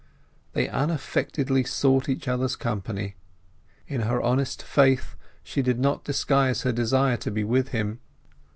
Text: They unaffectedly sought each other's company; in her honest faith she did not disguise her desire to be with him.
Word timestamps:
They 0.53 0.67
unaffectedly 0.67 1.63
sought 1.63 2.09
each 2.09 2.27
other's 2.27 2.55
company; 2.55 3.17
in 3.87 4.01
her 4.01 4.19
honest 4.19 4.63
faith 4.63 5.15
she 5.43 5.61
did 5.61 5.77
not 5.79 6.03
disguise 6.05 6.63
her 6.63 6.71
desire 6.71 7.17
to 7.17 7.29
be 7.29 7.43
with 7.43 7.67
him. 7.67 7.99